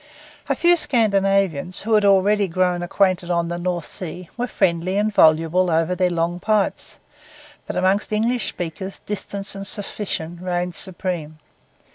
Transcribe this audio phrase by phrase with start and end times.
[0.49, 5.13] A few Scandinavians, who had already grown acquainted on the North Sea, were friendly and
[5.13, 6.97] voluble over their long pipes;
[7.67, 11.37] but among English speakers distance and suspicion reigned supreme.